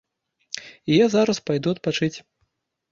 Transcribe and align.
І 0.93 0.97
я 1.01 1.11
зараз 1.17 1.43
пайду 1.51 1.69
адпачыць. 1.79 2.15